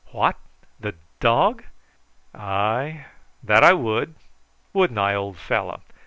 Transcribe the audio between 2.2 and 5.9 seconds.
Ay, that I would; wouldn't I, old fellow?"